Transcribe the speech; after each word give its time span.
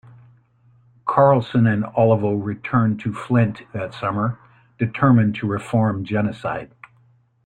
Carlson 1.05 1.67
and 1.67 1.85
Olivo 1.95 2.33
returned 2.33 2.99
to 3.01 3.13
Flint 3.13 3.71
that 3.71 3.93
summer, 3.93 4.39
determined 4.79 5.35
to 5.35 5.45
reform 5.45 6.03
Genocide. 6.05 6.71